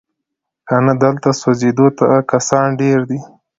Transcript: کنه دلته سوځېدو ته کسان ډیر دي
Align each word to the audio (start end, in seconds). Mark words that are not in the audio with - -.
کنه 0.67 0.93
دلته 1.03 1.29
سوځېدو 1.41 1.87
ته 1.97 2.05
کسان 2.31 2.67
ډیر 2.81 2.99
دي 3.09 3.19